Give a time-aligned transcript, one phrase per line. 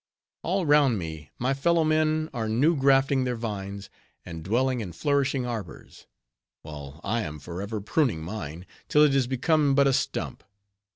[0.41, 3.87] All round me, my fellow men are new grafting their vines,
[4.25, 6.07] and dwelling in flourishing arbors;
[6.63, 10.43] while I am forever pruning mine, till it is become but a stump.